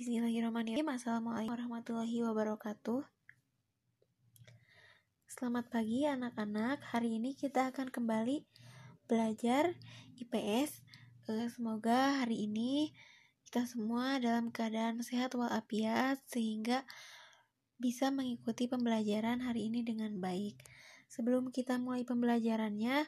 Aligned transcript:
Bismillahirrahmanirrahim. 0.00 0.96
Assalamualaikum 0.96 1.52
warahmatullahi 1.52 2.24
wabarakatuh. 2.24 3.04
Selamat 5.28 5.68
pagi 5.68 6.08
anak-anak. 6.08 6.80
Hari 6.88 7.20
ini 7.20 7.36
kita 7.36 7.68
akan 7.68 7.92
kembali 7.92 8.40
belajar 9.04 9.76
IPS. 10.16 10.80
Eh, 11.28 11.52
semoga 11.52 12.16
hari 12.24 12.48
ini 12.48 12.96
kita 13.44 13.68
semua 13.68 14.16
dalam 14.16 14.48
keadaan 14.48 15.04
sehat 15.04 15.36
walafiat 15.36 16.16
sehingga 16.32 16.88
bisa 17.76 18.08
mengikuti 18.08 18.72
pembelajaran 18.72 19.44
hari 19.44 19.68
ini 19.68 19.84
dengan 19.84 20.16
baik. 20.16 20.64
Sebelum 21.12 21.52
kita 21.52 21.76
mulai 21.76 22.08
pembelajarannya, 22.08 23.04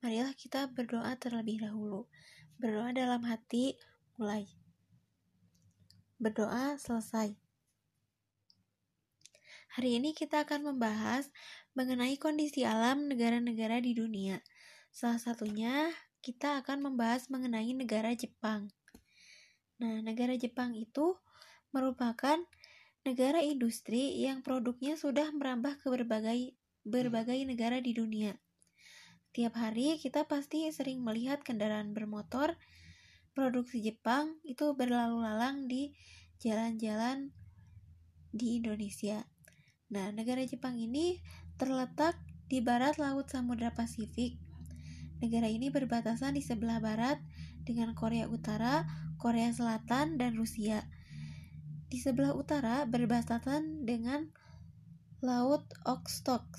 marilah 0.00 0.32
kita 0.32 0.64
berdoa 0.72 1.12
terlebih 1.20 1.60
dahulu. 1.60 2.08
Berdoa 2.56 2.96
dalam 2.96 3.20
hati 3.28 3.76
mulai 4.16 4.61
berdoa 6.22 6.78
selesai. 6.78 7.34
Hari 9.74 9.90
ini 9.98 10.14
kita 10.14 10.46
akan 10.46 10.70
membahas 10.70 11.26
mengenai 11.74 12.14
kondisi 12.14 12.62
alam 12.62 13.10
negara-negara 13.10 13.82
di 13.82 13.90
dunia. 13.90 14.38
Salah 14.94 15.18
satunya 15.18 15.90
kita 16.22 16.62
akan 16.62 16.86
membahas 16.86 17.26
mengenai 17.26 17.74
negara 17.74 18.14
Jepang. 18.14 18.70
Nah, 19.82 19.98
negara 19.98 20.38
Jepang 20.38 20.78
itu 20.78 21.18
merupakan 21.74 22.38
negara 23.02 23.42
industri 23.42 24.22
yang 24.22 24.46
produknya 24.46 24.94
sudah 24.94 25.26
merambah 25.34 25.82
ke 25.82 25.90
berbagai 25.90 26.54
berbagai 26.86 27.42
negara 27.42 27.82
di 27.82 27.98
dunia. 27.98 28.38
Tiap 29.34 29.58
hari 29.58 29.98
kita 29.98 30.30
pasti 30.30 30.70
sering 30.70 31.02
melihat 31.02 31.42
kendaraan 31.42 31.90
bermotor 31.90 32.54
produksi 33.32 33.80
Jepang 33.80 34.36
itu 34.44 34.76
berlalu 34.76 35.24
lalang 35.24 35.66
di 35.66 35.96
jalan-jalan 36.42 37.30
di 38.34 38.58
Indonesia. 38.58 39.22
Nah, 39.94 40.10
negara 40.10 40.42
Jepang 40.42 40.74
ini 40.74 41.22
terletak 41.54 42.18
di 42.50 42.58
barat 42.58 42.98
Laut 42.98 43.30
Samudra 43.30 43.70
Pasifik. 43.70 44.42
Negara 45.22 45.46
ini 45.46 45.70
berbatasan 45.70 46.34
di 46.34 46.42
sebelah 46.42 46.82
barat 46.82 47.22
dengan 47.62 47.94
Korea 47.94 48.26
Utara, 48.26 48.82
Korea 49.22 49.54
Selatan, 49.54 50.18
dan 50.18 50.34
Rusia. 50.34 50.82
Di 51.86 52.02
sebelah 52.02 52.34
utara 52.34 52.88
berbatasan 52.90 53.86
dengan 53.86 54.26
Laut 55.22 55.62
Okhotsk. 55.86 56.58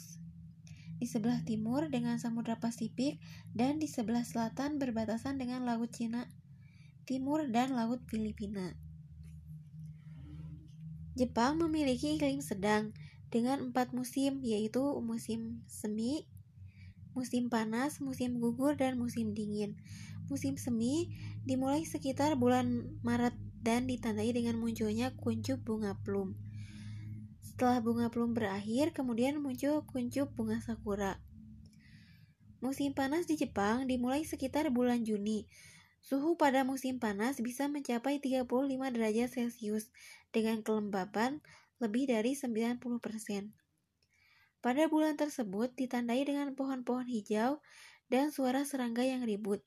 Di 0.96 1.10
sebelah 1.10 1.44
timur 1.44 1.92
dengan 1.92 2.16
Samudra 2.16 2.56
Pasifik 2.56 3.20
dan 3.52 3.84
di 3.84 3.92
sebelah 3.92 4.24
selatan 4.24 4.80
berbatasan 4.80 5.36
dengan 5.36 5.68
Laut 5.68 5.92
Cina 5.92 6.32
Timur, 7.04 7.52
dan 7.52 7.76
Laut 7.76 8.00
Filipina. 8.08 8.72
Jepang 11.14 11.62
memiliki 11.62 12.18
iklim 12.18 12.42
sedang 12.42 12.90
dengan 13.30 13.70
empat 13.70 13.94
musim, 13.94 14.42
yaitu 14.42 14.82
musim 15.02 15.62
semi, 15.70 16.26
musim 17.14 17.54
panas, 17.54 18.02
musim 18.02 18.42
gugur, 18.42 18.74
dan 18.74 18.98
musim 18.98 19.38
dingin. 19.38 19.78
Musim 20.26 20.58
semi 20.58 21.14
dimulai 21.46 21.86
sekitar 21.86 22.34
bulan 22.34 22.98
Maret 23.06 23.38
dan 23.62 23.86
ditandai 23.86 24.34
dengan 24.34 24.58
munculnya 24.58 25.14
kuncup 25.14 25.62
bunga 25.62 25.94
plum. 26.02 26.34
Setelah 27.46 27.86
bunga 27.86 28.10
plum 28.10 28.34
berakhir, 28.34 28.98
kemudian 28.98 29.38
muncul 29.38 29.86
kuncup 29.86 30.34
bunga 30.34 30.58
sakura. 30.66 31.22
Musim 32.64 32.98
panas 32.98 33.30
di 33.30 33.38
Jepang 33.38 33.86
dimulai 33.86 34.26
sekitar 34.26 34.74
bulan 34.74 35.06
Juni. 35.06 35.46
Suhu 36.04 36.36
pada 36.36 36.68
musim 36.68 37.00
panas 37.00 37.40
bisa 37.40 37.72
mencapai 37.72 38.20
35 38.20 38.44
derajat 38.92 39.30
Celcius 39.32 39.88
dengan 40.36 40.60
kelembaban 40.60 41.40
lebih 41.80 42.12
dari 42.12 42.36
90%. 42.36 42.84
Pada 44.60 44.84
bulan 44.92 45.16
tersebut 45.16 45.72
ditandai 45.80 46.28
dengan 46.28 46.52
pohon-pohon 46.60 47.08
hijau 47.08 47.64
dan 48.12 48.36
suara 48.36 48.68
serangga 48.68 49.08
yang 49.08 49.24
ribut. 49.24 49.64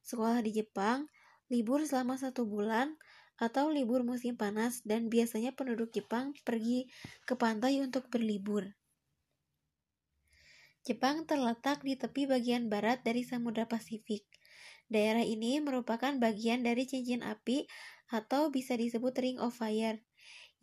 Sekolah 0.00 0.40
di 0.40 0.56
Jepang 0.56 1.12
libur 1.52 1.84
selama 1.84 2.16
satu 2.16 2.48
bulan 2.48 2.96
atau 3.36 3.68
libur 3.68 4.08
musim 4.08 4.40
panas 4.40 4.80
dan 4.88 5.12
biasanya 5.12 5.52
penduduk 5.52 5.92
Jepang 5.92 6.32
pergi 6.48 6.88
ke 7.28 7.36
pantai 7.36 7.84
untuk 7.84 8.08
berlibur. 8.08 8.72
Jepang 10.84 11.24
terletak 11.24 11.80
di 11.80 11.96
tepi 11.96 12.28
bagian 12.28 12.68
barat 12.68 13.00
dari 13.00 13.24
Samudra 13.24 13.64
Pasifik. 13.64 14.24
Daerah 14.88 15.24
ini 15.24 15.58
merupakan 15.58 16.12
bagian 16.20 16.62
dari 16.62 16.84
cincin 16.84 17.24
api 17.24 17.66
atau 18.12 18.52
bisa 18.52 18.76
disebut 18.76 19.14
Ring 19.16 19.38
of 19.40 19.56
Fire 19.56 20.00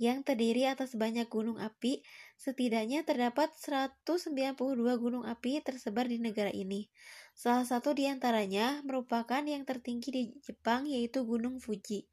yang 0.01 0.25
terdiri 0.25 0.65
atas 0.65 0.97
banyak 0.97 1.29
gunung 1.29 1.61
api. 1.61 2.01
Setidaknya 2.33 3.05
terdapat 3.05 3.53
192 3.53 4.57
gunung 4.97 5.29
api 5.29 5.61
tersebar 5.61 6.09
di 6.09 6.17
negara 6.17 6.49
ini. 6.49 6.89
Salah 7.37 7.69
satu 7.69 7.93
di 7.93 8.09
antaranya 8.09 8.81
merupakan 8.81 9.45
yang 9.45 9.61
tertinggi 9.61 10.09
di 10.09 10.23
Jepang 10.41 10.89
yaitu 10.89 11.21
Gunung 11.21 11.61
Fuji. 11.61 12.09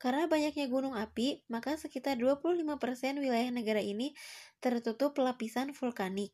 Karena 0.00 0.24
banyaknya 0.28 0.64
gunung 0.68 0.96
api, 0.96 1.44
maka 1.52 1.76
sekitar 1.76 2.16
25% 2.16 3.20
wilayah 3.20 3.52
negara 3.52 3.84
ini 3.84 4.16
tertutup 4.60 5.12
lapisan 5.20 5.76
vulkanik. 5.76 6.32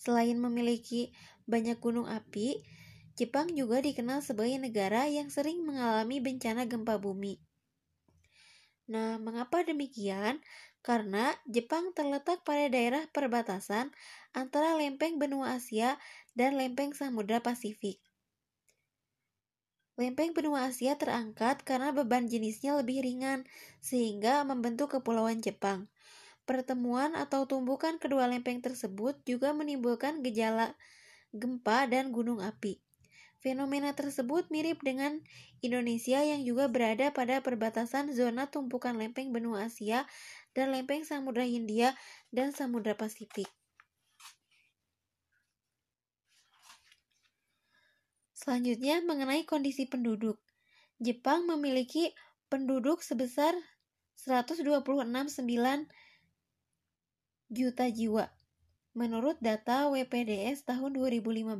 Selain 0.00 0.40
memiliki 0.40 1.12
banyak 1.44 1.76
gunung 1.84 2.08
api, 2.08 2.64
Jepang 3.12 3.52
juga 3.52 3.84
dikenal 3.84 4.24
sebagai 4.24 4.56
negara 4.56 5.04
yang 5.04 5.28
sering 5.28 5.60
mengalami 5.68 6.16
bencana 6.16 6.64
gempa 6.64 6.96
bumi. 6.96 7.36
Nah, 8.88 9.20
mengapa 9.20 9.60
demikian? 9.64 10.40
Karena 10.82 11.30
Jepang 11.46 11.94
terletak 11.94 12.42
pada 12.42 12.66
daerah 12.66 13.06
perbatasan 13.12 13.94
antara 14.34 14.74
lempeng 14.74 15.20
benua 15.20 15.60
Asia 15.60 16.00
dan 16.34 16.58
lempeng 16.58 16.90
Samudra 16.96 17.38
Pasifik. 17.38 18.02
Lempeng 20.00 20.32
benua 20.32 20.72
Asia 20.72 20.96
terangkat 20.96 21.62
karena 21.68 21.92
beban 21.92 22.26
jenisnya 22.26 22.74
lebih 22.80 23.04
ringan, 23.04 23.44
sehingga 23.78 24.40
membentuk 24.42 24.96
Kepulauan 24.96 25.44
Jepang. 25.44 25.86
Pertemuan 26.42 27.14
atau 27.14 27.46
tumbukan 27.46 28.00
kedua 28.02 28.26
lempeng 28.26 28.58
tersebut 28.58 29.20
juga 29.22 29.54
menimbulkan 29.54 30.24
gejala 30.26 30.74
gempa 31.30 31.86
dan 31.86 32.10
gunung 32.10 32.42
api. 32.42 32.82
Fenomena 33.42 33.90
tersebut 33.90 34.46
mirip 34.54 34.78
dengan 34.86 35.18
Indonesia 35.66 36.22
yang 36.22 36.46
juga 36.46 36.70
berada 36.70 37.10
pada 37.10 37.42
perbatasan 37.42 38.14
zona 38.14 38.46
tumpukan 38.46 38.94
lempeng 38.94 39.34
benua 39.34 39.66
Asia 39.66 40.06
dan 40.54 40.70
lempeng 40.70 41.02
Samudra 41.02 41.42
Hindia 41.42 41.98
dan 42.30 42.54
Samudra 42.54 42.94
Pasifik. 42.94 43.50
Selanjutnya 48.30 49.02
mengenai 49.02 49.42
kondisi 49.42 49.90
penduduk. 49.90 50.38
Jepang 51.02 51.42
memiliki 51.50 52.14
penduduk 52.46 53.02
sebesar 53.02 53.58
126,9 54.22 54.86
juta 57.50 57.86
jiwa 57.90 58.30
menurut 58.94 59.34
data 59.42 59.90
WPDS 59.90 60.62
tahun 60.62 60.94
2015. 60.94 61.58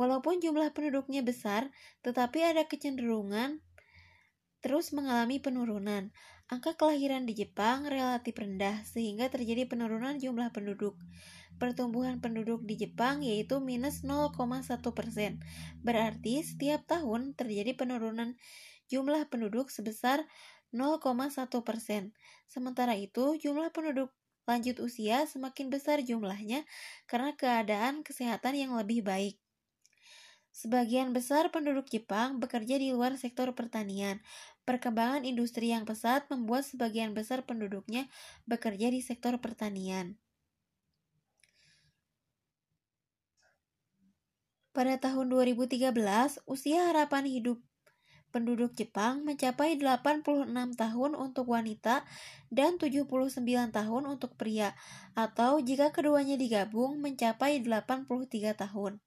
Walaupun 0.00 0.40
jumlah 0.40 0.72
penduduknya 0.72 1.20
besar, 1.20 1.68
tetapi 2.00 2.40
ada 2.40 2.64
kecenderungan 2.64 3.60
terus 4.64 4.96
mengalami 4.96 5.36
penurunan. 5.44 6.08
Angka 6.48 6.72
kelahiran 6.80 7.28
di 7.28 7.36
Jepang 7.36 7.84
relatif 7.84 8.32
rendah 8.32 8.80
sehingga 8.88 9.28
terjadi 9.28 9.68
penurunan 9.68 10.16
jumlah 10.16 10.48
penduduk. 10.56 10.96
Pertumbuhan 11.60 12.24
penduduk 12.24 12.64
di 12.64 12.80
Jepang 12.80 13.20
yaitu 13.20 13.60
minus 13.60 14.00
0,1 14.00 14.32
persen. 14.96 15.44
Berarti 15.84 16.40
setiap 16.40 16.88
tahun 16.88 17.36
terjadi 17.36 17.76
penurunan 17.76 18.40
jumlah 18.88 19.28
penduduk 19.28 19.68
sebesar 19.68 20.24
0,1 20.72 21.60
persen. 21.60 22.16
Sementara 22.48 22.96
itu, 22.96 23.36
jumlah 23.36 23.68
penduduk 23.70 24.10
lanjut 24.48 24.82
usia 24.82 25.28
semakin 25.30 25.70
besar 25.70 26.02
jumlahnya 26.02 26.66
karena 27.06 27.36
keadaan 27.38 28.02
kesehatan 28.02 28.58
yang 28.58 28.74
lebih 28.74 29.06
baik. 29.06 29.38
Sebagian 30.50 31.14
besar 31.14 31.54
penduduk 31.54 31.86
Jepang 31.86 32.42
bekerja 32.42 32.76
di 32.76 32.90
luar 32.90 33.14
sektor 33.14 33.54
pertanian. 33.54 34.18
Perkembangan 34.66 35.22
industri 35.22 35.70
yang 35.70 35.86
pesat 35.86 36.26
membuat 36.28 36.66
sebagian 36.66 37.14
besar 37.14 37.46
penduduknya 37.46 38.10
bekerja 38.50 38.90
di 38.90 39.00
sektor 39.00 39.38
pertanian. 39.38 40.18
Pada 44.70 44.94
tahun 45.02 45.26
2013, 45.34 45.90
usia 46.46 46.86
harapan 46.86 47.26
hidup 47.26 47.58
penduduk 48.30 48.70
Jepang 48.78 49.26
mencapai 49.26 49.74
86 49.74 50.46
tahun 50.78 51.12
untuk 51.18 51.50
wanita 51.50 52.06
dan 52.54 52.78
79 52.78 53.34
tahun 53.74 54.02
untuk 54.06 54.38
pria, 54.38 54.74
atau 55.18 55.58
jika 55.58 55.90
keduanya 55.90 56.38
digabung 56.38 57.02
mencapai 57.02 57.58
83 57.58 58.06
tahun. 58.54 59.02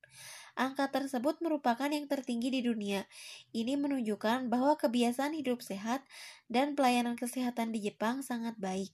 Angka 0.54 0.94
tersebut 0.94 1.42
merupakan 1.42 1.90
yang 1.90 2.06
tertinggi 2.06 2.54
di 2.54 2.62
dunia. 2.62 3.10
Ini 3.58 3.74
menunjukkan 3.74 4.54
bahwa 4.54 4.78
kebiasaan 4.78 5.34
hidup 5.34 5.66
sehat 5.66 6.06
dan 6.46 6.78
pelayanan 6.78 7.18
kesehatan 7.18 7.74
di 7.74 7.90
Jepang 7.90 8.22
sangat 8.22 8.54
baik. 8.62 8.94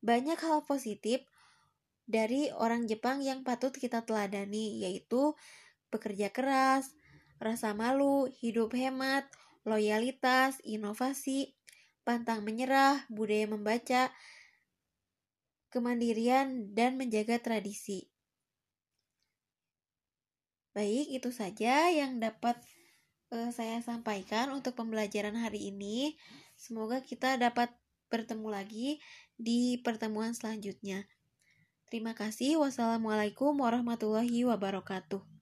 Banyak 0.00 0.40
hal 0.40 0.64
positif 0.64 1.28
dari 2.10 2.50
orang 2.50 2.90
Jepang 2.90 3.22
yang 3.22 3.46
patut 3.46 3.70
kita 3.70 4.02
teladani, 4.02 4.82
yaitu 4.82 5.38
bekerja 5.94 6.34
keras, 6.34 6.90
rasa 7.38 7.70
malu, 7.76 8.26
hidup 8.42 8.74
hemat, 8.74 9.30
loyalitas, 9.62 10.58
inovasi, 10.66 11.54
pantang 12.02 12.42
menyerah, 12.42 13.06
budaya 13.12 13.46
membaca, 13.46 14.02
kemandirian, 15.70 16.74
dan 16.74 16.98
menjaga 16.98 17.38
tradisi. 17.38 18.09
Baik, 20.70 21.10
itu 21.10 21.30
saja 21.34 21.90
yang 21.90 22.22
dapat 22.22 22.54
uh, 23.34 23.50
saya 23.50 23.82
sampaikan 23.82 24.54
untuk 24.54 24.78
pembelajaran 24.78 25.34
hari 25.34 25.74
ini. 25.74 26.14
Semoga 26.54 27.02
kita 27.02 27.34
dapat 27.40 27.74
bertemu 28.10 28.48
lagi 28.50 28.88
di 29.34 29.78
pertemuan 29.82 30.34
selanjutnya. 30.34 31.06
Terima 31.90 32.14
kasih. 32.14 32.62
Wassalamualaikum 32.62 33.56
warahmatullahi 33.58 34.46
wabarakatuh. 34.46 35.39